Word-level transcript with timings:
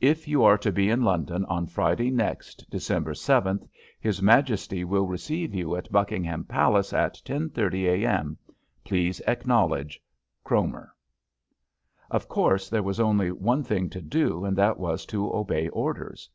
If 0.00 0.26
you 0.26 0.42
are 0.42 0.58
to 0.58 0.72
be 0.72 0.90
in 0.90 1.02
London 1.02 1.44
on 1.44 1.68
Friday 1.68 2.10
next, 2.10 2.68
December 2.68 3.12
7th, 3.12 3.68
His 4.00 4.20
Majesty 4.20 4.82
will 4.84 5.06
receive 5.06 5.54
you 5.54 5.76
at 5.76 5.92
Buckingham 5.92 6.42
Palace 6.42 6.92
at 6.92 7.14
10:30 7.24 7.84
A.M. 8.02 8.36
Please 8.82 9.20
acknowledge. 9.28 10.02
CROMER. 10.42 10.92
Of 12.10 12.26
course, 12.26 12.68
there 12.68 12.82
was 12.82 12.98
only 12.98 13.30
one 13.30 13.62
thing 13.62 13.88
to 13.90 14.00
do 14.02 14.44
and 14.44 14.58
that 14.58 14.80
was 14.80 15.06
to 15.06 15.32
obey 15.32 15.68
orders. 15.68 16.28